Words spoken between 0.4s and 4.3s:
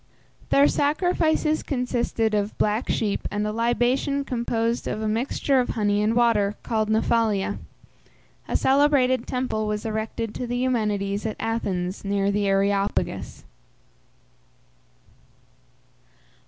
Their sacrifices consisted of black sheep and a libation